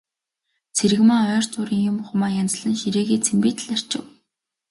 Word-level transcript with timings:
Цэрэгмаа 0.75 1.23
ойр 1.35 1.45
зуурын 1.51 1.81
юм, 1.91 1.97
хумаа 2.07 2.31
янзлан 2.41 2.73
ширээгээ 2.81 3.19
цэмбийтэл 3.25 3.69
арчив. 3.75 4.03